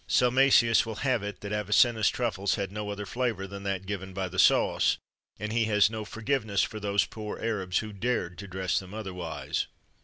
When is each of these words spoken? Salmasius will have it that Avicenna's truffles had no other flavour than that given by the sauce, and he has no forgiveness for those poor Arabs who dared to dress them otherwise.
Salmasius 0.07 0.83
will 0.83 0.95
have 1.05 1.21
it 1.21 1.41
that 1.41 1.53
Avicenna's 1.53 2.09
truffles 2.09 2.55
had 2.55 2.71
no 2.71 2.89
other 2.89 3.05
flavour 3.05 3.45
than 3.45 3.61
that 3.61 3.85
given 3.85 4.13
by 4.15 4.27
the 4.29 4.39
sauce, 4.39 4.97
and 5.37 5.53
he 5.53 5.65
has 5.65 5.91
no 5.91 6.05
forgiveness 6.05 6.63
for 6.63 6.79
those 6.79 7.05
poor 7.05 7.37
Arabs 7.37 7.77
who 7.77 7.93
dared 7.93 8.39
to 8.39 8.47
dress 8.47 8.79
them 8.79 8.95
otherwise. 8.95 9.67